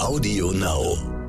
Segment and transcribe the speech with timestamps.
[0.00, 1.19] Audio Now.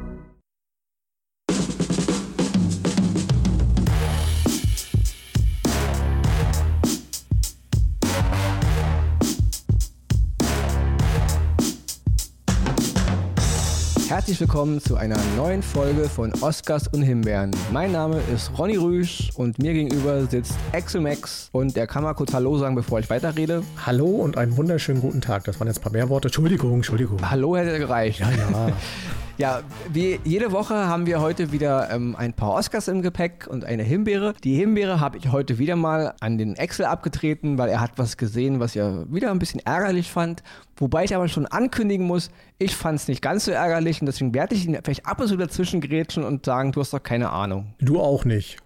[14.31, 17.51] Herzlich willkommen zu einer neuen Folge von Oscars und Himbeeren.
[17.73, 22.13] Mein Name ist Ronny Rüsch und mir gegenüber sitzt Axel Max und der kann mal
[22.13, 23.61] kurz Hallo sagen, bevor ich weiterrede.
[23.85, 25.43] Hallo und einen wunderschönen guten Tag.
[25.43, 26.29] Das waren jetzt ein paar mehr Worte.
[26.29, 27.29] Entschuldigung, Entschuldigung.
[27.29, 28.21] Hallo hätte gereicht.
[28.21, 28.71] Ja, ja.
[29.41, 33.65] Ja, wie jede Woche haben wir heute wieder ähm, ein paar Oscars im Gepäck und
[33.65, 34.35] eine Himbeere.
[34.43, 38.17] Die Himbeere habe ich heute wieder mal an den Excel abgetreten, weil er hat was
[38.17, 40.43] gesehen, was er wieder ein bisschen ärgerlich fand.
[40.75, 44.31] Wobei ich aber schon ankündigen muss, ich fand es nicht ganz so ärgerlich und deswegen
[44.35, 47.31] werde ich ihn vielleicht ab und zu dazwischen grätschen und sagen, du hast doch keine
[47.31, 47.73] Ahnung.
[47.79, 48.57] Du auch nicht.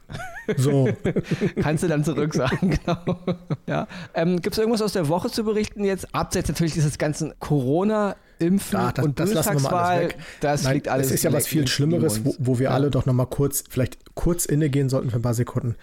[0.58, 0.90] So.
[1.62, 3.18] Kannst du dann zurück sagen, genau.
[3.66, 3.88] Ja.
[4.14, 6.14] Ähm, Gibt es irgendwas aus der Woche zu berichten jetzt?
[6.14, 10.18] Abseits natürlich dieses ganzen Corona- Impfen Ja, das, und das lassen wir mal alles weg.
[10.42, 12.72] das Nein, liegt alles Es ist ja was viel Schlimmeres, wo, wo wir Ja.
[12.72, 15.76] alle doch nochmal kurz, vielleicht kurz innegehen sollten für ein paar Sekunden.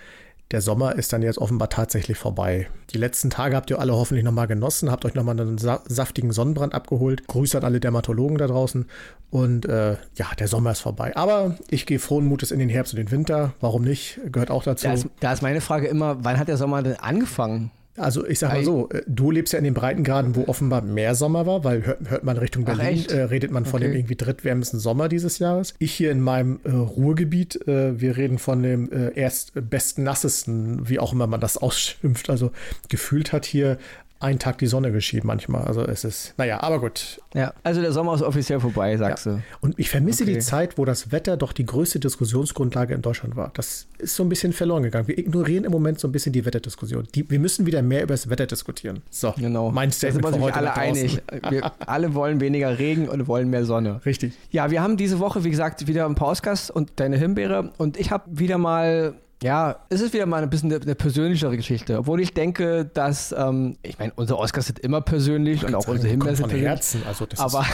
[0.50, 2.68] Der Sommer ist dann jetzt offenbar tatsächlich vorbei.
[2.90, 6.30] Die letzten Tage habt ihr alle hoffentlich nochmal genossen, habt euch nochmal einen sa saftigen
[6.30, 7.26] Sonnenbrand abgeholt.
[7.26, 8.84] Grüße an alle Dermatologen da draußen.
[9.30, 11.16] Und äh, ja, der Sommer ist vorbei.
[11.16, 13.54] Aber ich gehe frohen Mutes in den Herbst und den Winter.
[13.60, 14.20] Warum nicht?
[14.30, 14.86] Gehört auch dazu.
[14.88, 17.70] Da ist, da ist meine Frage immer, wann hat der Sommer denn angefangen?
[17.96, 21.14] Also ich sag mal so, äh, du lebst ja in den Breitengraden, wo offenbar mehr
[21.14, 23.90] Sommer war, weil hört, hört man Richtung Berlin, äh, redet man von Okay.
[23.90, 25.74] dem irgendwie drittwärmsten Sommer dieses Jahres.
[25.78, 30.88] Ich hier in meinem äh, Ruhrgebiet, äh, wir reden von dem äh, erst besten nassesten,
[30.88, 32.30] wie auch immer man das ausschimpft.
[32.30, 32.50] Also
[32.88, 33.76] gefühlt hat hier
[34.22, 35.64] ein Tag die Sonne geschieden manchmal.
[35.64, 37.20] Also es ist, naja, aber gut.
[37.34, 39.42] Ja, also der Sommer ist offiziell vorbei, sagst du.
[39.60, 40.34] Und ich vermisse Okay.
[40.34, 43.50] die Zeit, wo das Wetter doch die größte Diskussionsgrundlage in Deutschland war.
[43.54, 45.08] Das ist so ein bisschen verloren gegangen.
[45.08, 47.06] Wir ignorieren im Moment so ein bisschen die Wetterdiskussion.
[47.14, 49.02] Die, wir müssen wieder mehr über das Wetter diskutieren.
[49.10, 49.70] So, Genau.
[49.70, 51.22] mein da sind Statement wir uns alle einig.
[51.50, 54.00] Wir alle wollen weniger Regen und wollen mehr Sonne.
[54.06, 54.34] Richtig.
[54.50, 57.72] Ja, wir haben diese Woche, wie gesagt, wieder ein paar Oscars und deine Himbeere.
[57.78, 61.56] Und ich habe wieder mal, ja, es ist wieder mal ein bisschen eine, eine persönlichere
[61.56, 61.98] Geschichte.
[61.98, 66.08] Obwohl ich denke, dass, ähm, ich meine, unsere Oscars sind immer persönlich und auch unsere
[66.08, 66.70] Himbeeren sind von persönlich.
[66.70, 67.02] Herzen.
[67.06, 67.66] Also das Aber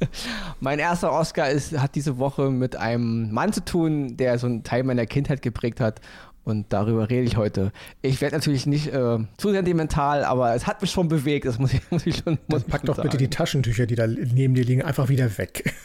[0.60, 4.64] mein erster Oscar ist, hat diese Woche mit einem Mann zu tun, der so einen
[4.64, 6.00] Teil meiner Kindheit geprägt hat.
[6.44, 7.72] Und darüber rede ich heute.
[8.02, 11.46] Ich werde natürlich nicht äh, zu sentimental, aber es hat mich schon bewegt.
[11.46, 12.38] Das muss ich, muss ich schon.
[12.48, 13.36] Muss dann pack doch schon bitte die sagen.
[13.36, 15.72] Taschentücher, die da neben dir liegen, einfach wieder weg.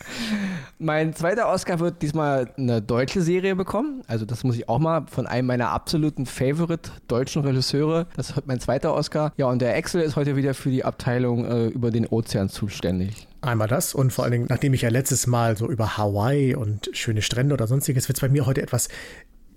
[0.82, 4.02] Mein zweiter Oscar wird diesmal eine deutsche Serie bekommen.
[4.08, 8.08] Also das muss ich auch mal von einem meiner absoluten Favorite deutschen Regisseure.
[8.16, 9.34] Das wird mein zweiter Oscar.
[9.36, 13.28] Ja, und der Axel ist heute wieder für die Abteilung äh, über den Ozean zuständig.
[13.42, 16.90] Einmal das und vor allen Dingen, nachdem ich ja letztes Mal so über Hawaii und
[16.94, 18.88] schöne Strände oder sonstiges, wird es bei mir heute etwas,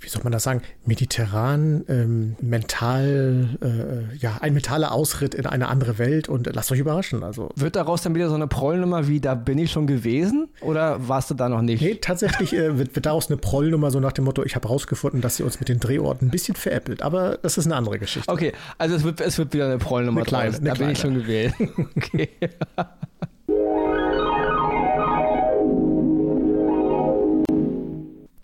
[0.03, 5.69] wie soll man das sagen, mediterran, ähm, mental, äh, ja, ein mentaler Ausritt in eine
[5.69, 7.23] andere Welt und äh, lasst euch überraschen.
[7.23, 10.49] Also Wird daraus dann wieder so eine Prollnummer wie, da bin ich schon gewesen?
[10.61, 11.83] Oder warst du da noch nicht?
[11.83, 15.21] Nee, tatsächlich äh, wird, wird daraus eine Prollnummer so nach dem Motto, ich habe rausgefunden,
[15.21, 17.03] dass sie uns mit den Drehorten ein bisschen veräppelt.
[17.03, 18.31] Aber das ist eine andere Geschichte.
[18.31, 20.99] Okay, also es wird, es wird wieder eine Prollnummer Eine kleine, eine Da bin ich
[20.99, 21.23] schon kleine.
[21.25, 21.55] gewählt.
[21.97, 22.29] Okay.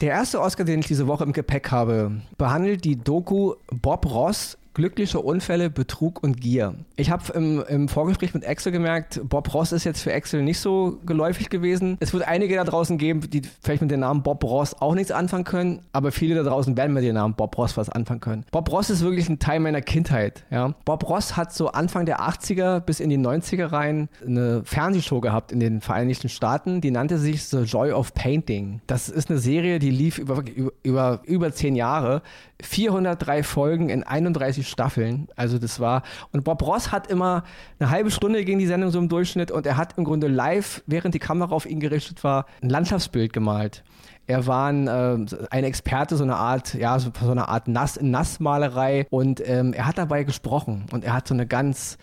[0.01, 4.57] Der erste Oscar, den ich diese Woche im Gepäck habe, behandelt die Doku Bob Ross,
[4.79, 6.73] Glückliche Unfälle, Betrug und Gier.
[6.95, 10.61] Ich habe im, im Vorgespräch mit Axel gemerkt, Bob Ross ist jetzt für Axel nicht
[10.61, 11.97] so geläufig gewesen.
[11.99, 15.11] Es wird einige da draußen geben, die vielleicht mit dem Namen Bob Ross auch nichts
[15.11, 18.45] anfangen können, aber viele da draußen werden mit dem Namen Bob Ross was anfangen können.
[18.53, 20.45] Bob Ross ist wirklich ein Teil meiner Kindheit.
[20.49, 20.77] Ja?
[20.85, 25.51] Bob Ross hat so Anfang der 80er bis in die 90er rein eine Fernsehshow gehabt
[25.51, 28.81] in den Vereinigten Staaten, die nannte sich The Joy of Painting.
[28.87, 30.45] Das ist eine Serie, die lief über,
[30.85, 32.23] über, über, zehn Jahre.
[32.63, 35.29] 403 Folgen in 31 Staffeln.
[35.37, 36.03] Also das war.
[36.33, 37.45] Und Bob Ross hat immer
[37.79, 40.83] eine halbe Stunde gegen die Sendung so im Durchschnitt und er hat im Grunde live,
[40.87, 43.83] während die Kamera auf ihn gerichtet war, ein Landschaftsbild gemalt.
[44.27, 45.17] Er war ein, äh,
[45.51, 49.87] ein Experte, so eine Art, ja, so, so eine Art Nass, Nassmalerei und ähm, er
[49.87, 51.97] hat dabei gesprochen und er hat so eine ganz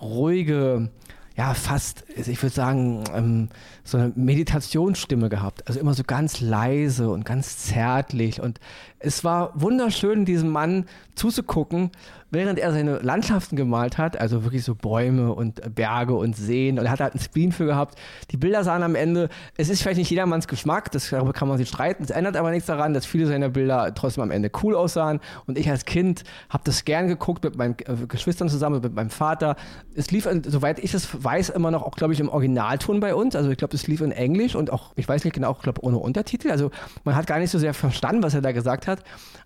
[0.00, 0.90] ruhige,
[1.36, 3.48] ja, fast, ich würde sagen, ähm,
[3.82, 5.66] so eine Meditationsstimme gehabt.
[5.68, 8.42] Also immer so ganz leise und ganz zärtlich.
[8.42, 8.60] Und
[9.00, 11.90] es war wunderschön, diesem Mann zuzugucken,
[12.30, 16.78] während er seine Landschaften gemalt hat, also wirklich so Bäume und Berge und Seen.
[16.78, 17.98] Und er hat halt einen Spleen für gehabt.
[18.30, 21.58] Die Bilder sahen am Ende, es ist vielleicht nicht jedermanns Geschmack, das, darüber kann man
[21.58, 22.04] sich streiten.
[22.04, 25.20] Es ändert aber nichts daran, dass viele seiner Bilder trotzdem am Ende cool aussahen.
[25.46, 29.10] Und ich als Kind habe das gern geguckt mit meinen äh, Geschwistern zusammen, mit meinem
[29.10, 29.56] Vater.
[29.94, 33.14] Es lief, in- soweit ich es weiß, immer noch auch, glaube ich, im Originalton bei
[33.14, 33.34] uns.
[33.34, 35.82] Also ich glaube, es lief in Englisch und auch, ich weiß nicht genau, ich glaube
[35.84, 36.50] ohne Untertitel.
[36.50, 36.70] Also
[37.04, 38.89] man hat gar nicht so sehr verstanden, was er da gesagt hat.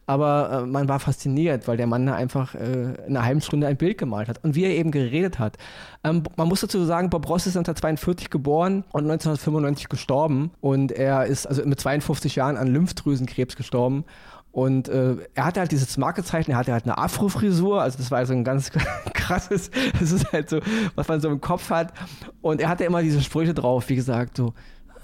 [0.06, 3.66] Aber äh, man war fasziniert, weil der Mann da einfach äh, in einer halben Stunde
[3.66, 5.56] ein Bild gemalt hat und wie er eben geredet hat.
[6.02, 11.26] Ähm, man muss dazu sagen, Bob Ross ist 1942 geboren und 1995 gestorben und er
[11.26, 14.04] ist also mit 52 Jahren an Lymphdrüsenkrebs gestorben.
[14.54, 18.24] Und äh, er hatte halt dieses Markezeichen, er hatte halt eine Afro-Frisur, also das war
[18.24, 18.70] so ein ganz
[19.14, 19.68] krasses,
[19.98, 20.60] das ist halt so,
[20.94, 21.92] was man so im Kopf hat.
[22.40, 24.54] Und er hatte immer diese Sprüche drauf, wie gesagt, so,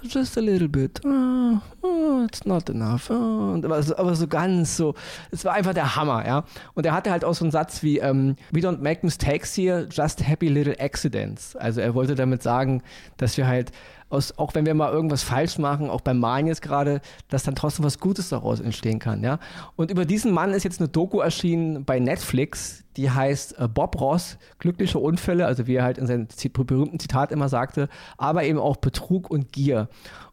[0.03, 3.09] just a little bit, oh, oh, it's not enough.
[3.09, 3.59] Oh.
[3.63, 4.95] Aber, so, aber, so, ganz so,
[5.31, 6.43] es war einfach der Hammer, ja.
[6.73, 9.87] Und er hatte halt auch so einen Satz wie, um, we don't make mistakes here,
[9.89, 11.55] just happy little accidents.
[11.55, 12.81] Also er wollte damit sagen,
[13.17, 13.71] dass wir halt
[14.11, 17.55] aus, auch wenn wir mal irgendwas falsch machen, auch beim Malen jetzt gerade, dass dann
[17.55, 19.23] trotzdem was Gutes daraus entstehen kann.
[19.23, 19.39] Ja?
[19.75, 23.99] Und über diesen Mann ist jetzt eine Doku erschienen bei Netflix, die heißt äh, Bob
[23.99, 27.87] Ross, glückliche Unfälle, also wie er halt in seinem berühmten Zitat immer sagte,
[28.17, 29.87] aber eben auch Betrug und Gier.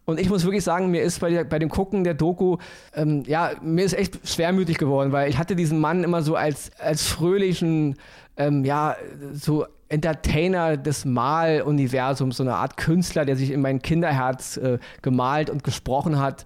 [0.05, 2.57] Und ich muss wirklich sagen, mir ist bei, der, bei dem Gucken der Doku,
[2.95, 6.71] ähm, ja, mir ist echt schwermütig geworden, weil ich hatte diesen Mann immer so als,
[6.79, 7.97] als fröhlichen,
[8.39, 8.97] ähm, ja,
[9.35, 15.51] so Entertainer des Maluniversums, so eine Art Künstler, der sich in mein Kinderherz äh, gemalt
[15.51, 16.45] und gesprochen hat.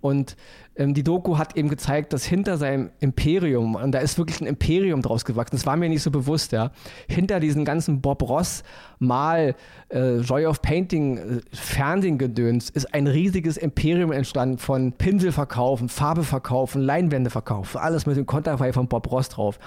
[0.00, 0.36] Und
[0.76, 4.46] ähm, die Doku hat eben gezeigt, dass hinter seinem Imperium, und da ist wirklich ein
[4.46, 6.72] Imperium draus gewachsen, das war mir nicht so bewusst, ja,
[7.08, 8.64] hinter diesen ganzen Bob Ross
[8.98, 9.54] Mal,
[9.88, 17.30] äh, Joy of Painting, äh, Fernsehgedöns, ist ein riesiges Imperium entstanden von Pinselverkaufen, Farbeverkaufen, Leinwände
[17.30, 19.58] verkaufen, alles mit dem Konterfei von Bob Ross drauf.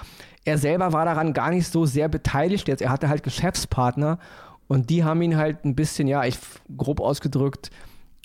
[0.48, 2.80] Er selber war daran gar nicht so sehr beteiligt jetzt.
[2.80, 4.18] Er hatte halt Geschäftspartner
[4.66, 6.38] und die haben ihn halt ein bisschen, ja, ich
[6.74, 7.70] grob ausgedrückt,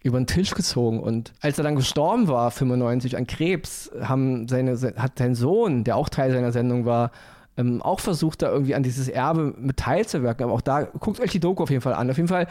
[0.03, 1.01] über den Tisch gezogen.
[1.01, 5.97] Und als er dann gestorben war, 95 an Krebs, haben seine, hat sein Sohn, der
[5.97, 7.11] auch Teil seiner Sendung war,
[7.57, 10.45] ähm, auch versucht, da irgendwie an dieses Erbe mit teilzuwirken.
[10.45, 12.09] Aber auch da, guckt euch die Doku auf jeden Fall an.
[12.09, 12.47] Auf jeden Fall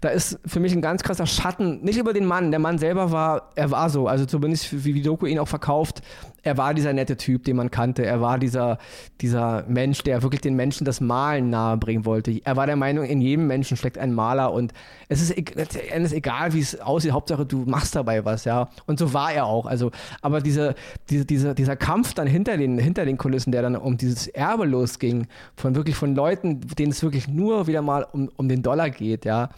[0.00, 3.10] da ist für mich ein ganz krasser Schatten, nicht über den Mann, der Mann selber
[3.10, 6.02] war, er war so, also zumindest wie Doku ihn auch verkauft,
[6.42, 8.78] er war dieser nette Typ, den man kannte, er war dieser,
[9.20, 12.40] dieser Mensch, der wirklich den Menschen das Malen nahebringen wollte.
[12.44, 14.72] Er war der Meinung, in jedem Menschen steckt ein Maler und
[15.08, 18.68] es ist, es egal, wie es aussieht, Hauptsache du machst dabei was, ja.
[18.86, 19.90] Und so war er auch, also,
[20.22, 20.76] aber diese,
[21.10, 24.64] diese, diese, dieser Kampf dann hinter den, hinter den Kulissen, der dann um dieses Erbe
[24.64, 28.90] losging, von wirklich von Leuten, denen es wirklich nur wieder mal um, um den Dollar
[28.90, 29.50] geht, ja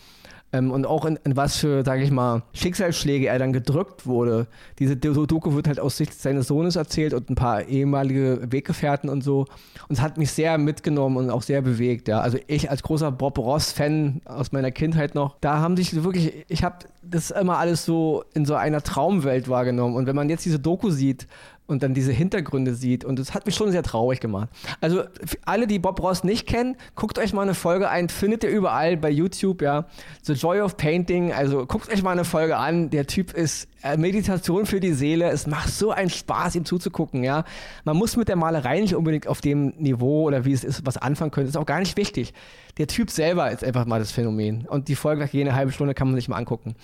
[0.52, 4.46] ähm, und auch in, in, was für, sage ich mal, Schicksalsschläge er dann gedrückt wurde.
[4.78, 9.22] Diese Doku wird halt aus Sicht seines Sohnes erzählt und ein paar ehemalige Weggefährten und
[9.22, 9.46] so.
[9.88, 12.08] Und es hat mich sehr mitgenommen und auch sehr bewegt.
[12.08, 12.20] Ja.
[12.20, 16.64] Also ich als großer Bob Ross-Fan aus meiner Kindheit noch, da haben sich wirklich, ich
[16.64, 19.94] habe das immer alles so in so einer Traumwelt wahrgenommen.
[19.94, 21.26] Und wenn man jetzt diese Doku sieht,
[21.70, 23.04] und dann diese Hintergründe sieht.
[23.04, 24.48] Und das hat mich schon sehr traurig gemacht.
[24.80, 25.04] Also
[25.44, 28.96] alle, die Bob Ross nicht kennen, guckt euch mal eine Folge ein, findet ihr überall
[28.96, 29.86] bei YouTube, ja.
[30.22, 32.90] The Joy of Painting, also guckt euch mal eine Folge an.
[32.90, 35.30] Der Typ ist äh, Meditation für die Seele.
[35.30, 37.44] Es macht so einen Spaß, ihm zuzugucken, ja.
[37.84, 40.96] Man muss mit der Malerei nicht unbedingt auf dem Niveau oder wie es ist, was
[40.96, 41.46] anfangen können.
[41.46, 42.34] Das ist auch gar nicht wichtig.
[42.80, 44.66] Der Typ selber ist einfach mal das Phänomen.
[44.66, 46.76] Und die Folge nach jede halbe Stunde kann man sich mal angucken.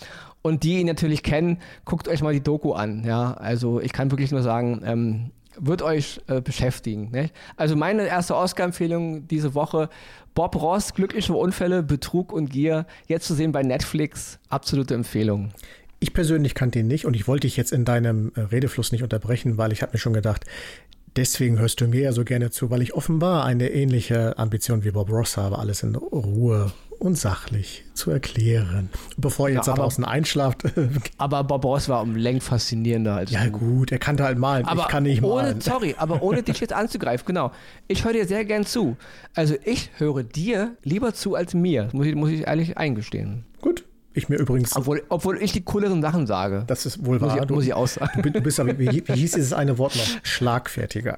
[0.43, 1.57] Und die ihn natürlich kennen,
[1.87, 3.03] guckt euch mal die Doku an.
[3.07, 7.11] Ja, also ich kann wirklich nur sagen, ähm, wird euch äh, beschäftigen.
[7.13, 7.33] Nicht?
[7.57, 9.89] Also meine erste Oscar-Empfehlung diese Woche,
[10.35, 15.49] Bob Ross, Glückliche Unfälle, Betrug und Gier, jetzt zu sehen bei Netflix, absolute Empfehlung.
[15.99, 19.03] Ich persönlich kannte ihn nicht und ich wollte dich jetzt in deinem äh, Redefluss nicht
[19.03, 20.45] unterbrechen, weil ich habe mir schon gedacht,
[21.17, 24.91] deswegen hörst du mir ja so gerne zu, weil ich offenbar eine ähnliche Ambition wie
[24.91, 28.89] Bob Ross habe, alles in Ruhe und sachlich zu erklären.
[29.17, 30.64] Bevor ihr jetzt ja, da draußen einschlaft.
[31.19, 33.52] aber Bob Ross war um Längen faszinierender als Ja du.
[33.52, 35.61] gut, er kannte halt malen, aber ich kann nicht ohne, malen.
[35.61, 37.52] Sorry, aber ohne dich jetzt anzugreifen, genau.
[37.88, 38.97] Ich höre dir sehr gern zu.
[39.35, 43.45] Also ich höre dir lieber zu als mir, muss ich, muss ich ehrlich eingestehen.
[43.61, 43.85] Gut,
[44.16, 44.75] ich mir übrigens.
[44.76, 46.64] Obwohl, obwohl ich die cooleren Sachen sage.
[46.66, 47.37] Das ist wohl wahr.
[47.37, 48.23] Muss ich, muss ich auch sagen.
[48.23, 50.06] Du, du bist aber, wie, wie hieß dieses eine Wort noch?
[50.23, 51.16] Schlagfertiger.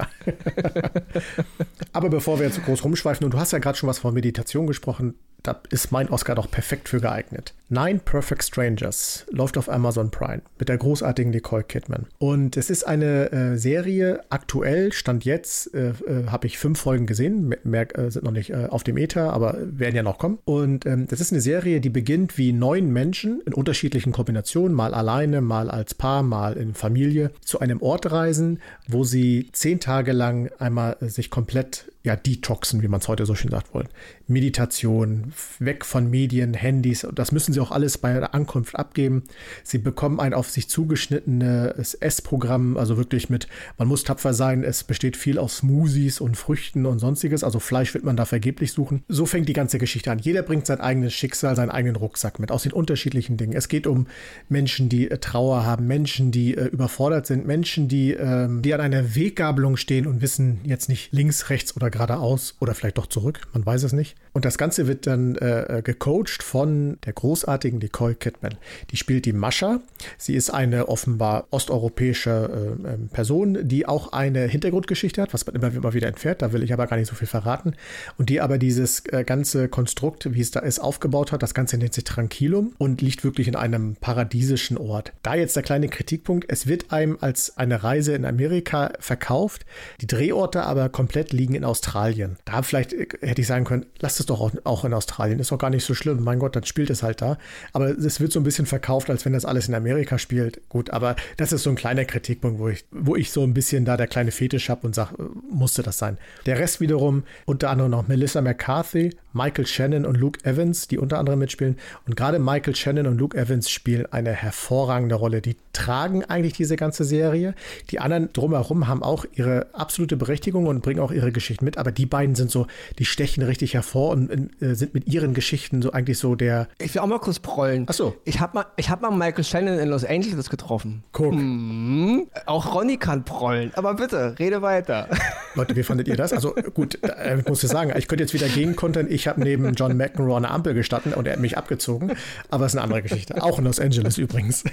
[1.93, 4.67] aber bevor wir jetzt groß rumschweifen, und du hast ja gerade schon was von Meditation
[4.67, 7.55] gesprochen, da ist mein Oscar doch perfekt für geeignet.
[7.71, 12.07] Nine Perfect Strangers läuft auf Amazon Prime mit der großartigen Nicole Kidman.
[12.19, 17.07] Und es ist eine äh, Serie, aktuell, Stand jetzt, äh, äh, habe ich fünf Folgen
[17.07, 20.39] gesehen, mehr äh, sind noch nicht äh, auf dem Ether, aber werden ja noch kommen.
[20.47, 24.95] Und ähm, das ist eine Serie, die beginnt wie neun Menschen in unterschiedlichen Kombinationen, mal
[24.95, 30.13] alleine, mal als Paar, mal in Familie, zu einem Ort reisen, wo sie zehn Tage
[30.13, 33.89] lang einmal äh, sich komplett ja, detoxen, wie man es heute so schön sagt wollen.
[34.29, 39.25] Meditation, weg von Medien, Handys, das müssen sie auch alles bei der Ankunft abgeben.
[39.65, 44.85] Sie bekommen ein auf sich zugeschnittenes Essprogramm, also wirklich mit, man muss tapfer sein, es
[44.85, 49.03] besteht viel aus Smoothies und Früchten und sonstiges, also Fleisch wird man da vergeblich suchen.
[49.09, 50.21] So fängt die ganze Geschichte an.
[50.21, 53.55] Jeder bringt sein eigenes Schicksal, seinen eigenen Rucksack mit, aus den unterschiedlichen Dingen.
[53.55, 54.07] Es geht um
[54.49, 58.81] Menschen, die äh, Trauer haben, Menschen, die äh, überfordert sind, Menschen, die, äh, die an
[58.81, 63.41] einer Weggabelung stehen und wissen jetzt nicht links, rechts oder geradeaus oder vielleicht doch zurück,
[63.53, 64.17] man weiß es nicht.
[64.39, 68.55] Und das Ganze wird dann äh, äh gecoacht von der großartigen Nicole Kidman.
[68.93, 69.81] Die spielt die Mascha.
[70.17, 75.57] Sie ist eine offenbar osteuropäische äh, ähm, Person, die auch eine Hintergrundgeschichte hat, was man
[75.57, 76.41] immer, immer wieder entfährt.
[76.41, 77.75] Da will ich aber gar nicht so viel verraten.
[78.17, 81.43] Und die aber dieses äh, ganze Konstrukt, wie es da ist, aufgebaut hat.
[81.43, 85.15] Das Ganze nennt sich Tranquilum und liegt wirklich in einem paradiesischen Ort.
[85.25, 86.45] Da jetzt der kleine Kritikpunkt.
[86.49, 89.67] Es wird einem als eine Reise in Amerika verkauft.
[90.01, 92.37] Die Drehorte aber komplett liegen in Australien.
[92.45, 95.39] Da vielleicht äh, hätte ich sagen können, lasst es doch auch, auch in Australien.
[95.39, 96.23] Ist doch gar nicht so schlimm.
[96.23, 97.39] Mein Gott, dann spielt es halt da.
[97.73, 100.69] Aber es wird so ein bisschen verkauft, als wenn das alles in Amerika spielt.
[100.69, 103.85] Gut, aber das ist so ein kleiner Kritikpunkt, wo ich, wo ich so ein bisschen
[103.85, 105.15] da der kleine Fetisch habe und sage,
[105.51, 106.19] musste das sein.
[106.47, 111.19] Der Rest wiederum, unter anderem noch Melissa McCarthy, Michael Shannon und Luke Evans, die unter
[111.19, 111.77] anderem mitspielen.
[112.07, 115.41] Und gerade Michael Shannon und Luke Evans spielen eine hervorragende Rolle.
[115.41, 117.55] Die tragen eigentlich diese ganze Serie.
[117.91, 121.79] Die anderen drumherum haben auch ihre absolute Berechtigung und bringen auch ihre Geschichten mit.
[121.79, 122.67] Aber die beiden sind so,
[122.99, 126.69] die stechen richtig hervor und äh, sind mit ihren Geschichten so eigentlich so der.
[126.79, 127.87] Ich will auch mal kurz prollen.
[127.89, 128.17] Ach so.
[128.25, 131.05] Ich habe mal, hab mal Michael Shannon in Los Angeles getroffen.
[131.13, 131.35] Guck.
[131.35, 132.27] Mhm.
[132.47, 133.73] Auch Ronny kann prollen.
[133.75, 135.09] Aber bitte, rede weiter.
[135.55, 136.33] Leute, wie fandet ihr das?
[136.33, 139.07] Also gut, äh, ich muss ja sagen, ich könnte jetzt wieder gegenkontern.
[139.11, 142.13] Ich habe neben John McEnroe eine Ampel gestanden und er hat mich abgezogen.
[142.51, 143.43] Aber es ist eine andere Geschichte.
[143.43, 144.65] Auch in Los Angeles übrigens.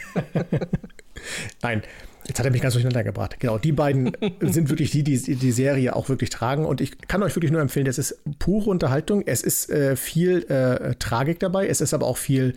[1.62, 1.82] Nein,
[2.28, 3.40] Jetzt hat er mich ganz durcheinander gebracht.
[3.40, 6.66] Genau, die beiden sind wirklich die, die die Serie auch wirklich tragen.
[6.66, 9.24] Und ich kann euch wirklich nur empfehlen, es ist pure Unterhaltung.
[9.26, 11.68] Es ist äh, viel äh, Tragik dabei.
[11.68, 12.56] Es ist aber auch viel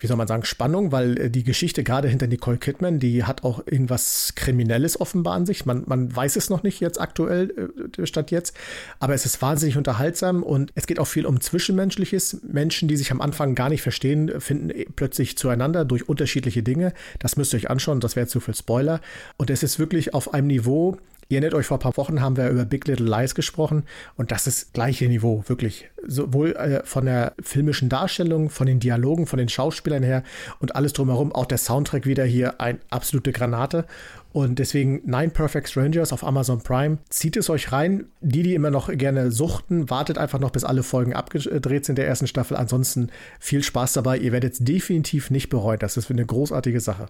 [0.00, 3.44] wie soll man sagen, Spannung, weil äh, die Geschichte gerade hinter Nicole Kidman, die hat
[3.44, 5.66] auch irgendwas Kriminelles offenbar an sich.
[5.66, 8.56] Man, man weiß es noch nicht jetzt aktuell, äh, statt jetzt,
[8.98, 12.38] aber es ist wahnsinnig unterhaltsam und es geht auch viel um Zwischenmenschliches.
[12.42, 16.94] Menschen, die sich am Anfang gar nicht verstehen, finden äh, plötzlich zueinander durch unterschiedliche Dinge.
[17.18, 19.00] Das müsst ihr euch anschauen, das wäre zu viel Spoiler.
[19.36, 20.96] Und es ist wirklich auf einem Niveau,
[21.30, 23.84] Ihr erinnert euch, vor ein paar Wochen haben wir über Big Little Lies gesprochen
[24.16, 25.88] und das ist gleiche Niveau, wirklich.
[26.04, 30.24] Sowohl äh, von der filmischen Darstellung, von den Dialogen, von den Schauspielern her
[30.58, 31.32] und alles drumherum.
[31.32, 33.84] Auch der Soundtrack wieder hier ein absolute Granate.
[34.32, 36.98] Und deswegen Nine Perfect Strangers auf Amazon Prime.
[37.10, 38.06] Zieht es euch rein.
[38.20, 42.08] Die, die immer noch gerne suchten, wartet einfach noch, bis alle Folgen abgedreht sind der
[42.08, 42.56] ersten Staffel.
[42.56, 43.08] Ansonsten
[43.38, 44.18] viel Spaß dabei.
[44.18, 45.78] Ihr werdet es definitiv nicht bereuen.
[45.78, 47.06] Das ist eine großartige Sache.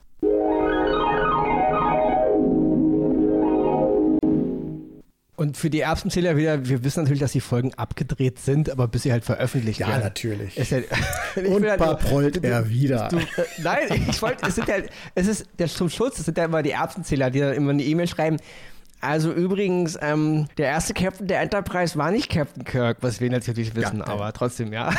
[5.41, 9.05] Und für die Erbsenzähler wieder, wir wissen natürlich, dass die Folgen abgedreht sind, aber bis
[9.05, 10.01] sie halt veröffentlicht ja, werden.
[10.01, 10.59] Ja, natürlich.
[10.59, 10.81] Ist ja,
[11.47, 13.09] Und halt, prollt er wieder.
[13.09, 13.17] Du,
[13.63, 14.75] nein, ich wollte, es sind ja,
[15.15, 17.83] es ist der zum Schutz, es sind ja immer die Erbsenzähler, die dann immer eine
[17.83, 18.37] E-Mail schreiben,
[19.01, 23.75] also übrigens, ähm, der erste Captain der Enterprise war nicht Captain Kirk, was wir natürlich
[23.75, 24.93] wissen, ja, aber trotzdem, ja.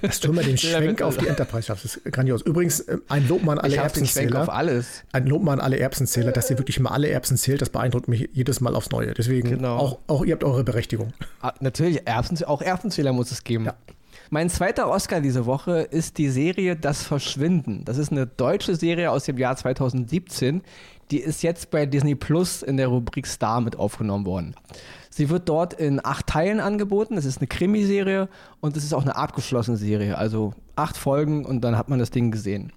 [0.00, 2.42] Das tun wir den Schwenk auf die Enterprise schaffst, das ist grandios.
[2.42, 4.42] Übrigens, äh, ein Lob an alle Erbsenzähler.
[4.42, 5.02] auf alles.
[5.12, 8.30] Ein Lob an alle Erbsenzähler, dass ihr wirklich mal alle Erbsen zählt, das beeindruckt mich
[8.32, 9.14] jedes Mal aufs Neue.
[9.14, 9.76] Deswegen, genau.
[9.76, 11.12] auch, auch ihr habt eure Berechtigung.
[11.40, 13.64] Ah, natürlich, Erbsen, auch Erbsenzähler muss es geben.
[13.64, 13.74] Ja.
[14.30, 17.84] Mein zweiter Oscar diese Woche ist die Serie Das Verschwinden.
[17.86, 20.62] Das ist eine deutsche Serie aus dem Jahr 2017,
[21.10, 24.54] die ist jetzt bei Disney Plus in der Rubrik Star mit aufgenommen worden.
[25.10, 27.16] Sie wird dort in acht Teilen angeboten.
[27.16, 28.28] Es ist eine Krimiserie
[28.60, 30.16] und es ist auch eine abgeschlossene Serie.
[30.16, 32.72] Also acht Folgen und dann hat man das Ding gesehen.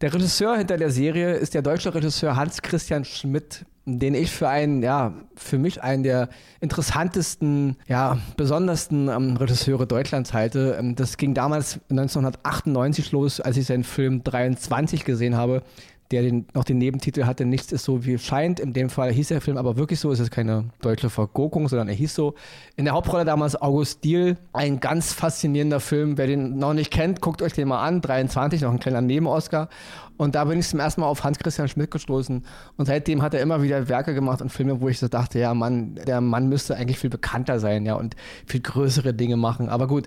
[0.00, 4.48] Der Regisseur hinter der Serie ist der deutsche Regisseur Hans Christian Schmidt, den ich für
[4.48, 6.28] einen, ja, für mich einen der
[6.60, 10.76] interessantesten, ja, besondersten ähm, Regisseure Deutschlands halte.
[10.78, 15.62] Ähm, das ging damals 1998 los, als ich seinen Film 23 gesehen habe
[16.10, 18.60] der den, noch den Nebentitel hatte, nichts ist so wie scheint.
[18.60, 21.88] In dem Fall hieß der Film aber wirklich so, es ist keine deutsche Vergurkung, sondern
[21.88, 22.34] er hieß so.
[22.76, 26.16] In der Hauptrolle damals August Diel, ein ganz faszinierender Film.
[26.18, 28.00] Wer den noch nicht kennt, guckt euch den mal an.
[28.00, 29.68] 23, noch ein kleiner Neben-Oscar.
[30.16, 32.44] Und da bin ich zum ersten Mal auf Hans-Christian Schmidt gestoßen.
[32.76, 35.52] Und seitdem hat er immer wieder Werke gemacht und Filme, wo ich so dachte, ja,
[35.52, 39.68] Mann, der Mann müsste eigentlich viel bekannter sein, ja, und viel größere Dinge machen.
[39.68, 40.06] Aber gut,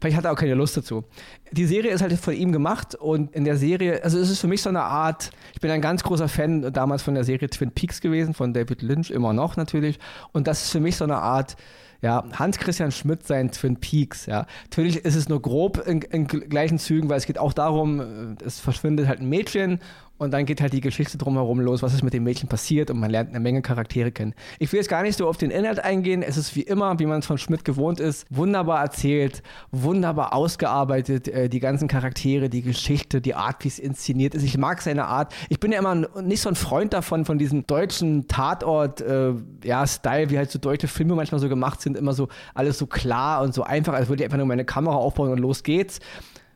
[0.00, 1.04] vielleicht hat er auch keine Lust dazu.
[1.52, 4.48] Die Serie ist halt von ihm gemacht und in der Serie, also es ist für
[4.48, 7.72] mich so eine Art, ich bin ein ganz großer Fan damals von der Serie Twin
[7.72, 9.98] Peaks gewesen, von David Lynch, immer noch natürlich.
[10.32, 11.56] Und das ist für mich so eine Art,
[12.02, 14.46] Ja, Hans-Christian Schmidt sein Twin Peaks, ja.
[14.64, 18.58] Natürlich ist es nur grob in, in gleichen Zügen, weil es geht auch darum, es
[18.58, 19.80] verschwindet halt ein Mädchen
[20.20, 23.00] und dann geht halt die Geschichte drumherum los, was ist mit dem Mädchen passiert und
[23.00, 24.34] man lernt eine Menge Charaktere kennen.
[24.58, 26.22] Ich will jetzt gar nicht so auf den Inhalt eingehen.
[26.22, 31.26] Es ist wie immer, wie man es von Schmidt gewohnt ist, wunderbar erzählt, wunderbar ausgearbeitet,
[31.28, 34.42] äh, die ganzen Charaktere, die Geschichte, die Art, wie es inszeniert ist.
[34.42, 35.32] Ich mag seine Art.
[35.48, 39.32] Ich bin ja immer nicht so ein Freund davon, von diesem deutschen Tatort, äh,
[39.64, 39.86] ja,
[40.28, 43.54] wie halt so deutsche Filme manchmal so gemacht sind, immer so alles so klar und
[43.54, 45.98] so einfach, als würde ich einfach nur meine Kamera aufbauen und los geht's.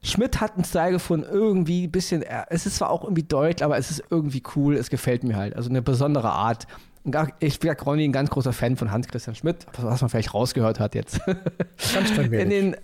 [0.04, 3.78] Schmidt hat einen Style gefunden, irgendwie ein bisschen, es ist zwar auch irgendwie deutsch, aber
[3.78, 5.56] es ist irgendwie cool, es gefällt mir halt.
[5.56, 6.66] Also eine besondere Art
[7.38, 10.80] ich bin ja Ronny ein ganz großer Fan von Hans-Christian Schmidt, was man vielleicht rausgehört
[10.80, 11.20] hat jetzt.
[11.94, 12.76] Ganz in, den,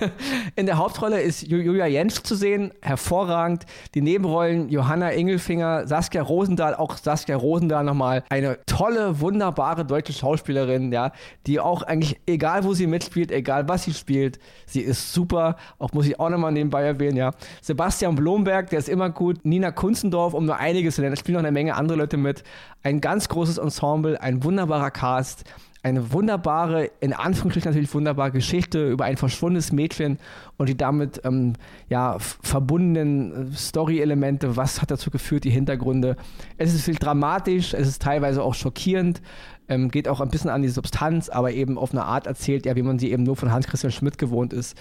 [0.56, 3.66] in der Hauptrolle ist Julia Jentsch zu sehen, hervorragend.
[3.94, 10.90] Die Nebenrollen Johanna Ingelfinger, Saskia Rosendahl, auch Saskia Rosendahl nochmal eine tolle, wunderbare deutsche Schauspielerin,
[10.90, 11.12] ja,
[11.46, 15.56] die auch eigentlich, egal wo sie mitspielt, egal was sie spielt, sie ist super.
[15.78, 17.32] Auch muss ich auch nochmal nebenbei erwähnen, ja.
[17.60, 19.44] Sebastian Blomberg, der ist immer gut.
[19.44, 22.42] Nina Kunzendorf, um nur einiges zu nennen, da spielen noch eine Menge andere Leute mit.
[22.86, 25.42] Ein ganz großes Ensemble, ein wunderbarer Cast,
[25.82, 30.18] eine wunderbare, in Anführungsstrichen natürlich wunderbare Geschichte über ein verschwundenes Mädchen
[30.56, 31.54] und die damit ähm,
[31.88, 34.56] ja, verbundenen äh, Story-Elemente.
[34.56, 36.14] Was hat dazu geführt, die Hintergründe?
[36.58, 39.20] Es ist viel dramatisch, es ist teilweise auch schockierend,
[39.68, 42.76] ähm, geht auch ein bisschen an die Substanz, aber eben auf eine Art erzählt, ja,
[42.76, 44.76] wie man sie eben nur von Hans-Christian Schmidt gewohnt ist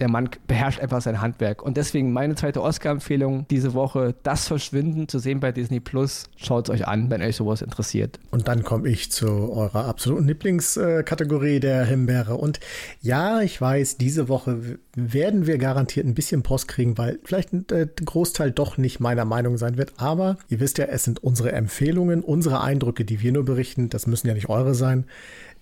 [0.00, 1.62] der Mann beherrscht einfach sein Handwerk.
[1.62, 6.24] Und deswegen meine zweite Oscar-Empfehlung diese Woche, Das Verschwinden zu sehen bei Disney Plus.
[6.36, 8.18] Schaut es euch an, wenn euch sowas interessiert.
[8.30, 12.36] Und dann komme ich zu eurer absoluten Lieblingskategorie der Himbeere.
[12.36, 12.60] Und
[13.00, 17.66] ja, ich weiß, diese Woche werden wir garantiert ein bisschen Post kriegen, weil vielleicht ein
[17.70, 19.92] äh, Großteil doch nicht meiner Meinung sein wird.
[19.98, 23.90] Aber ihr wisst ja, es sind unsere Empfehlungen, unsere Eindrücke, die wir nur berichten.
[23.90, 25.04] Das müssen ja nicht eure sein.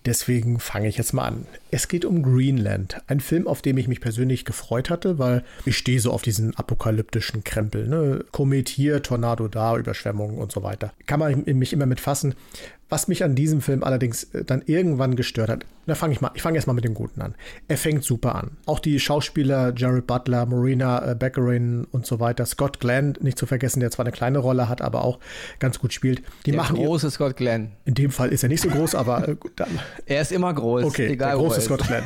[0.05, 1.45] Deswegen fange ich jetzt mal an.
[1.71, 5.77] Es geht um Greenland, ein Film, auf den ich mich persönlich gefreut hatte, weil ich
[5.77, 7.87] stehe so auf diesen apokalyptischen Krempel.
[7.87, 8.23] Ne?
[8.31, 10.93] Komet hier, Tornado da, Überschwemmungen und so weiter.
[11.05, 12.33] Kann man mich immer mit fassen.
[12.89, 16.31] Was mich an diesem Film allerdings äh, dann irgendwann gestört hat, da fange ich mal,
[16.33, 17.35] ich fange erstmal mit dem Guten an.
[17.67, 18.57] Er fängt super an.
[18.65, 23.45] Auch die Schauspieler Jared Butler, Marina äh, Beckerin und so weiter, Scott Glenn, nicht zu
[23.45, 25.19] vergessen, der zwar eine kleine Rolle hat, aber auch
[25.59, 26.23] ganz gut spielt.
[26.45, 27.71] Die der machen große ihr, Scott Glenn.
[27.85, 29.35] In dem Fall ist er nicht so groß, aber äh,
[30.07, 30.85] er ist immer groß.
[30.85, 32.03] Okay, egal der große Scott Glenn.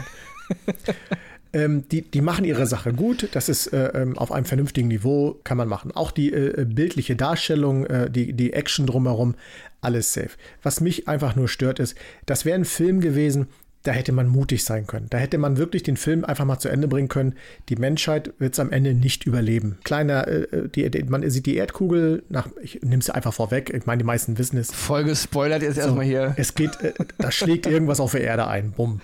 [1.53, 3.29] Ähm, die, die machen ihre Sache gut.
[3.33, 5.91] Das ist äh, ähm, auf einem vernünftigen Niveau, kann man machen.
[5.91, 9.35] Auch die äh, bildliche Darstellung, äh, die, die Action drumherum,
[9.81, 10.31] alles safe.
[10.63, 11.95] Was mich einfach nur stört, ist,
[12.25, 13.47] das wäre ein Film gewesen,
[13.83, 15.07] da hätte man mutig sein können.
[15.09, 17.35] Da hätte man wirklich den Film einfach mal zu Ende bringen können.
[17.67, 19.77] Die Menschheit wird es am Ende nicht überleben.
[19.83, 23.71] Kleiner, äh, äh, die, die, man sieht die Erdkugel, nach, ich nehme es einfach vorweg,
[23.73, 24.71] ich meine, die meisten wissen es.
[24.71, 26.33] Voll gespoilert jetzt so, erstmal hier.
[26.37, 29.01] Es geht, äh, da schlägt irgendwas auf der Erde ein, bumm.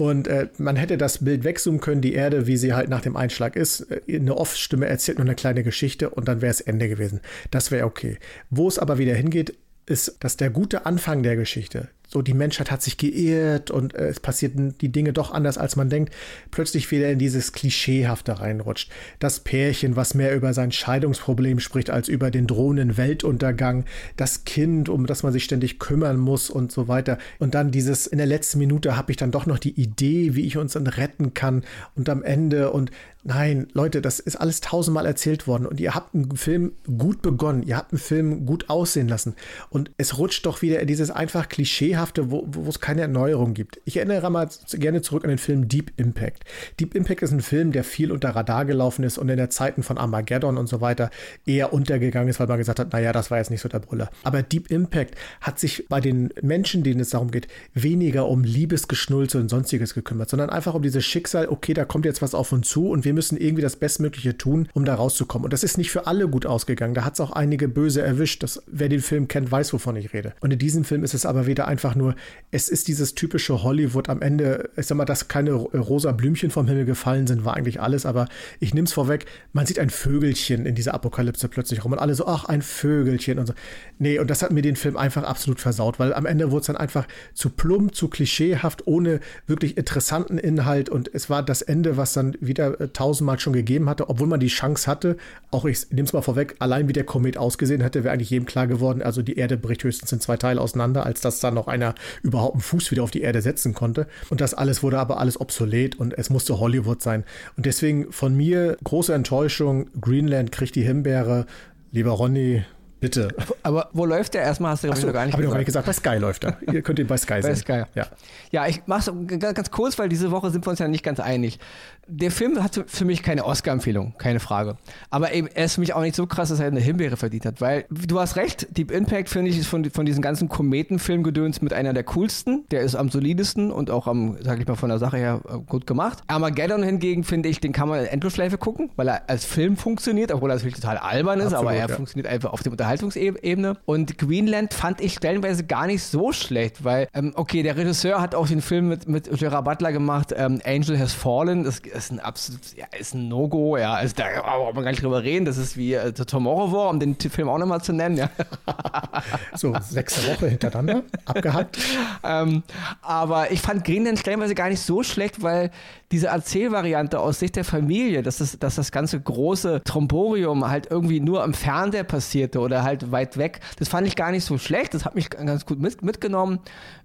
[0.00, 3.18] Und äh, man hätte das Bild wegzoomen können, die Erde, wie sie halt nach dem
[3.18, 3.82] Einschlag ist.
[3.82, 7.20] Äh, eine Off-Stimme erzählt nur eine kleine Geschichte und dann wäre es Ende gewesen.
[7.50, 8.16] Das wäre okay.
[8.48, 12.72] Wo es aber wieder hingeht, ist, dass der gute Anfang der Geschichte, so die Menschheit
[12.72, 16.12] hat sich geirrt und äh, es passierten die Dinge doch anders, als man denkt,
[16.50, 18.90] plötzlich wieder in dieses Klischeehafte reinrutscht.
[19.20, 23.84] Das Pärchen, was mehr über sein Scheidungsproblem spricht, als über den drohenden Weltuntergang,
[24.16, 27.16] das Kind, um das man sich ständig kümmern muss und so weiter.
[27.38, 30.46] Und dann dieses, in der letzten Minute habe ich dann doch noch die Idee, wie
[30.46, 31.62] ich uns dann retten kann
[31.94, 32.90] und am Ende und
[33.22, 37.62] Nein, Leute, das ist alles tausendmal erzählt worden und ihr habt einen Film gut begonnen,
[37.62, 39.34] ihr habt einen Film gut aussehen lassen
[39.68, 43.78] und es rutscht doch wieder in dieses einfach Klischeehafte, wo, wo es keine Erneuerung gibt.
[43.84, 46.44] Ich erinnere mal gerne zurück an den Film Deep Impact.
[46.80, 49.82] Deep Impact ist ein Film, der viel unter Radar gelaufen ist und in der Zeiten
[49.82, 51.10] von Armageddon und so weiter
[51.44, 54.08] eher untergegangen ist, weil man gesagt hat, naja, das war jetzt nicht so der Brüller.
[54.22, 59.38] Aber Deep Impact hat sich bei den Menschen, denen es darum geht, weniger um Liebesgeschnulze
[59.38, 62.66] und sonstiges gekümmert, sondern einfach um dieses Schicksal, okay, da kommt jetzt was auf uns
[62.66, 65.46] zu und wir wir müssen irgendwie das Bestmögliche tun, um da rauszukommen.
[65.46, 66.94] Und das ist nicht für alle gut ausgegangen.
[66.94, 68.44] Da hat es auch einige böse erwischt.
[68.44, 70.32] Das, wer den Film kennt, weiß, wovon ich rede.
[70.38, 72.14] Und in diesem Film ist es aber wieder einfach nur,
[72.52, 74.70] es ist dieses typische Hollywood am Ende.
[74.76, 78.06] Ich sag mal, dass keine rosa Blümchen vom Himmel gefallen sind, war eigentlich alles.
[78.06, 78.28] Aber
[78.60, 81.90] ich nehme es vorweg, man sieht ein Vögelchen in dieser Apokalypse plötzlich rum.
[81.90, 83.54] Und alle so, ach, ein Vögelchen und so.
[83.98, 86.66] Nee, und das hat mir den Film einfach absolut versaut, weil am Ende wurde es
[86.68, 89.18] dann einfach zu plump, zu klischeehaft, ohne
[89.48, 90.88] wirklich interessanten Inhalt.
[90.88, 94.40] Und es war das Ende, was dann wieder äh, tausendmal schon gegeben hatte, obwohl man
[94.40, 95.16] die Chance hatte,
[95.50, 98.44] auch ich nehme es mal vorweg, allein wie der Komet ausgesehen hätte, wäre eigentlich jedem
[98.44, 101.66] klar geworden, also die Erde bricht höchstens in zwei Teile auseinander, als dass dann noch
[101.66, 104.06] einer überhaupt einen Fuß wieder auf die Erde setzen konnte.
[104.28, 107.24] Und das alles wurde aber alles obsolet und es musste Hollywood sein.
[107.56, 111.46] Und deswegen von mir große Enttäuschung, Greenland kriegt die Himbeere.
[111.92, 112.64] Lieber Ronny,
[113.00, 113.28] Bitte.
[113.62, 114.72] Aber wo läuft der erstmal?
[114.72, 115.48] Hast du Achso, noch gar nicht hab ich gesagt.
[115.48, 115.86] noch gar nicht gesagt.
[115.86, 116.56] Bei Sky läuft er.
[116.72, 117.56] Ihr könnt ihn bei Sky Bei sehen.
[117.56, 117.82] Sky.
[117.94, 118.06] Ja.
[118.50, 121.20] Ja, ich mach's ganz ganz kurz, weil diese Woche sind wir uns ja nicht ganz
[121.20, 121.58] einig.
[122.06, 124.76] Der Film hat für mich keine Oscar-Empfehlung, keine Frage.
[125.10, 127.46] Aber eben, er ist für mich auch nicht so krass, dass er eine Himbeere verdient
[127.46, 131.62] hat, weil du hast recht, Deep Impact finde ich ist von, von diesen ganzen Kometenfilmgedöns
[131.62, 132.64] mit einer der coolsten.
[132.70, 135.58] Der ist am solidesten und auch am, sag ich mal, von der Sache her äh,
[135.58, 136.18] gut gemacht.
[136.26, 140.32] Armageddon hingegen finde ich, den kann man in Endlosschleife gucken, weil er als Film funktioniert,
[140.32, 141.94] obwohl er natürlich total albern ist, Absolut, aber er ja.
[141.94, 143.76] funktioniert einfach auf der Unterhaltungsebene.
[143.84, 148.34] Und Greenland fand ich stellenweise gar nicht so schlecht, weil, ähm, okay, der Regisseur hat
[148.34, 151.64] auch den Film mit, mit Gerard Butler gemacht, ähm, Angel Has Fallen.
[151.64, 153.94] Das ist ein absolut, ja, ist ein No-Go, ja.
[153.94, 155.44] Also da braucht man gar nicht drüber reden.
[155.44, 158.30] Das ist wie äh, The Tomorrow War, um den Film auch nochmal zu nennen, ja.
[159.54, 161.78] So, sechste Woche hintereinander, abgehakt.
[162.24, 162.62] ähm,
[163.02, 165.70] aber ich fand Greenland stellenweise gar nicht so schlecht, weil
[166.12, 171.20] diese Erzählvariante aus Sicht der Familie, dass das, dass das ganze große Tromborium halt irgendwie
[171.20, 174.94] nur am Fernseher passierte oder halt weit weg, das fand ich gar nicht so schlecht.
[174.94, 176.60] Das hat mich ganz gut mit, mitgenommen.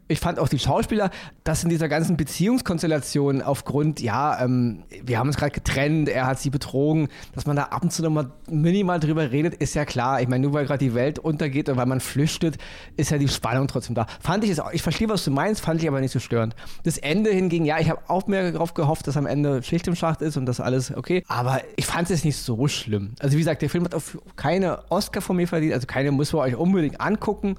[0.08, 1.10] Ich fand auch die Schauspieler,
[1.44, 6.40] dass in dieser ganzen Beziehungskonstellation aufgrund, ja, ähm, wir haben uns gerade getrennt, er hat
[6.40, 10.22] sie betrogen, dass man da ab und zu nochmal minimal drüber redet, ist ja klar.
[10.22, 12.58] Ich meine, nur weil gerade die Welt untergeht und weil man flüchtet,
[12.98, 14.06] ist ja die Spannung trotzdem da.
[14.20, 16.56] Fand ich es auch, ich verstehe, was du meinst, fand ich aber nicht so störend.
[16.84, 19.96] Das Ende hingegen, ja, ich habe auch mehr darauf gehofft, dass am Ende Schicht im
[19.96, 23.16] Schacht ist und das alles okay, aber ich fand es nicht so schlimm.
[23.20, 24.04] Also wie gesagt, der Film hat auch
[24.36, 27.58] keine Oscar von mir verdient, also keine müssen wir euch unbedingt angucken.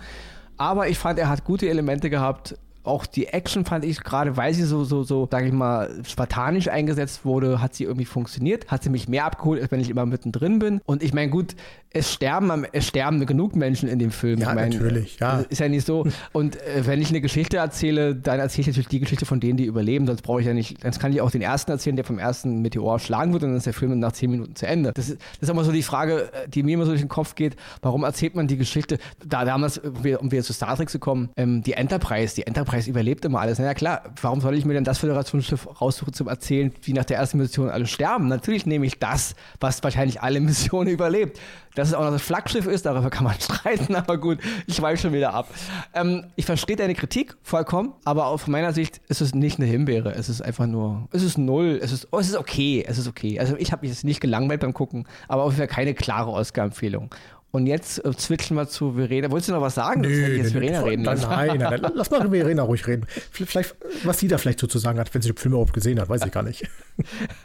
[0.56, 2.56] Aber ich fand, er hat gute Elemente gehabt.
[2.86, 6.68] Auch die Action fand ich, gerade weil sie so, so, so, sag ich mal, spartanisch
[6.68, 8.68] eingesetzt wurde, hat sie irgendwie funktioniert.
[8.68, 10.80] Hat sie mich mehr abgeholt, als wenn ich immer mittendrin bin.
[10.86, 11.54] Und ich meine, gut,
[11.90, 14.38] es sterben, am- es sterben genug Menschen in dem Film.
[14.40, 15.40] Ja, ich mein, natürlich, ja.
[15.48, 16.06] Ist ja nicht so.
[16.32, 19.56] Und äh, wenn ich eine Geschichte erzähle, dann erzähle ich natürlich die Geschichte von denen,
[19.56, 20.06] die überleben.
[20.06, 22.60] Sonst brauche ich ja nicht, dann kann ich auch den ersten erzählen, der vom ersten
[22.60, 24.92] Meteor schlagen wird und dann ist der Film nach zehn Minuten zu Ende.
[24.94, 27.08] Das ist, das ist immer so die Frage, äh, die mir immer so durch den
[27.08, 28.98] Kopf geht, warum erzählt man die Geschichte?
[29.24, 32.46] Da damals, um wieder, um wieder zu Star Trek zu kommen, ähm, die Enterprise, die
[32.46, 33.58] Enterprise überlebt immer alles.
[33.58, 37.04] Na ja klar, warum soll ich mir denn das Föderationsschiff raussuchen zum Erzählen, wie nach
[37.04, 38.28] der ersten Mission alle sterben?
[38.28, 41.40] Natürlich nehme ich das, was wahrscheinlich alle Missionen überlebt.
[41.74, 45.02] Dass es auch noch das Flaggschiff ist, darüber kann man streiten, aber gut, ich weiche
[45.02, 45.48] schon wieder ab.
[45.94, 50.14] Ähm, ich verstehe deine Kritik vollkommen, aber aus meiner Sicht ist es nicht eine Himbeere.
[50.14, 53.08] Es ist einfach nur, es ist null, es ist, oh, es ist okay, es ist
[53.08, 53.38] okay.
[53.38, 56.30] Also ich habe mich jetzt nicht gelangweilt beim Gucken, aber auf jeden Fall keine klare
[56.30, 57.14] Oscar-Empfehlung.
[57.52, 59.30] Und jetzt äh, switchen wir zu Verena.
[59.30, 60.04] Wolltest du noch was sagen?
[60.04, 61.30] Hätte ich jetzt Verena reden nein, lassen.
[61.30, 61.92] nein, nein, nein.
[61.94, 63.06] Lass mal Verena ruhig reden.
[63.30, 66.00] Vielleicht, was sie da vielleicht so zu sagen hat, wenn sie den Film überhaupt gesehen
[66.00, 66.68] hat, weiß ich gar nicht.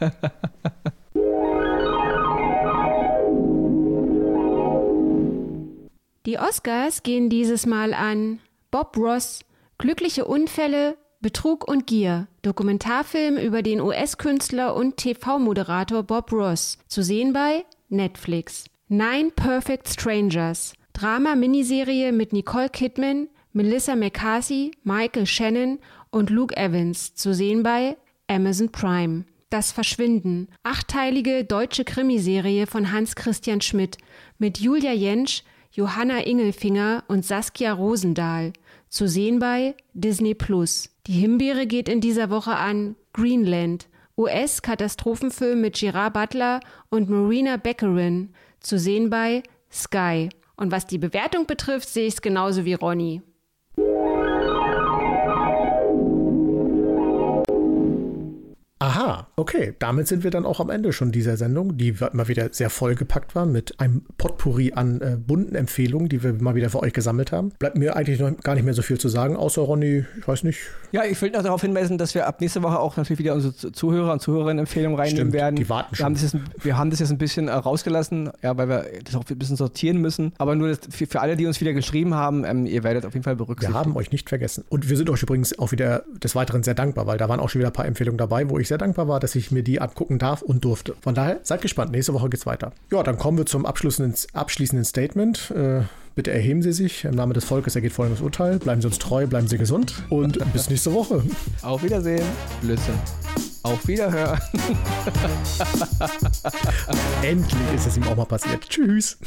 [6.24, 8.38] Die Oscars gehen dieses Mal an
[8.70, 9.40] Bob Ross,
[9.78, 17.32] Glückliche Unfälle, Betrug und Gier, Dokumentarfilm über den US-Künstler und TV-Moderator Bob Ross, zu sehen
[17.32, 18.66] bei Netflix.
[18.94, 25.78] Nine Perfect Strangers, Drama-Miniserie mit Nicole Kidman, Melissa McCarthy, Michael Shannon
[26.10, 29.24] und Luke Evans, zu sehen bei Amazon Prime.
[29.48, 33.96] Das Verschwinden, achteilige deutsche Krimiserie von Hans-Christian Schmidt
[34.36, 38.52] mit Julia Jentsch, Johanna Ingelfinger und Saskia Rosendahl.
[38.90, 40.90] Zu sehen bei Disney Plus.
[41.06, 43.88] Die Himbeere geht in dieser Woche an Greenland,
[44.22, 48.32] US-Katastrophenfilm mit Gerard Butler und Marina Beckerin.
[48.60, 50.28] Zu sehen bei Sky.
[50.56, 53.22] Und was die Bewertung betrifft, sehe ich es genauso wie Ronny.
[58.82, 59.74] Aha, okay.
[59.78, 63.34] Damit sind wir dann auch am Ende schon dieser Sendung, die mal wieder sehr vollgepackt
[63.34, 67.30] war mit einem Potpourri an äh, bunten Empfehlungen, die wir mal wieder für euch gesammelt
[67.30, 67.50] haben.
[67.58, 70.42] Bleibt mir eigentlich noch gar nicht mehr so viel zu sagen, außer Ronny, ich weiß
[70.42, 70.58] nicht.
[70.90, 73.54] Ja, ich will noch darauf hinweisen, dass wir ab nächste Woche auch natürlich wieder unsere
[73.54, 75.56] Zuhörer und Zuhörerinnen-Empfehlungen reinnehmen Stimmt, werden.
[75.56, 76.32] die warten Wir haben, schon.
[76.32, 79.24] das jetzt, wir haben das jetzt ein bisschen äh, rausgelassen, ja, weil wir das auch
[79.30, 80.32] ein bisschen sortieren müssen.
[80.38, 83.14] Aber nur das, für, für alle, die uns wieder geschrieben haben, ähm, ihr werdet auf
[83.14, 83.78] jeden Fall Wir berücksichtigt.
[83.78, 84.64] haben euch nicht vergessen.
[84.68, 87.48] Und wir sind euch übrigens auch wieder des Weiteren sehr dankbar, weil da waren auch
[87.48, 89.82] schon wieder ein paar Empfehlungen dabei, wo ich sehr dankbar war, dass ich mir die
[89.82, 90.94] angucken darf und durfte.
[91.02, 91.92] Von daher seid gespannt.
[91.92, 92.72] Nächste Woche geht's weiter.
[92.90, 95.50] Ja, dann kommen wir zum abschließenden, abschließenden Statement.
[95.50, 95.82] Äh,
[96.14, 97.04] bitte erheben Sie sich.
[97.04, 98.58] Im Namen des Volkes ergeht folgendes Urteil.
[98.58, 101.22] Bleiben Sie uns treu, bleiben Sie gesund und bis nächste Woche.
[101.60, 102.24] Auf Wiedersehen.
[102.62, 102.94] Blödsinn.
[103.62, 104.40] Auf Wiederhören.
[107.22, 108.66] Endlich ist es ihm auch mal passiert.
[108.70, 109.18] Tschüss.